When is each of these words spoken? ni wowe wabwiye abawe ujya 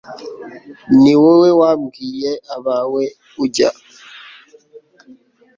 ni 1.01 1.13
wowe 1.21 1.49
wabwiye 1.61 2.31
abawe 2.55 3.03
ujya 3.43 3.69